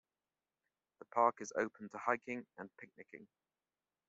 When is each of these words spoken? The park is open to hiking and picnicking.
The 0.97 1.05
park 1.13 1.41
is 1.41 1.53
open 1.55 1.89
to 1.89 1.97
hiking 1.99 2.47
and 2.57 2.75
picnicking. 2.75 3.27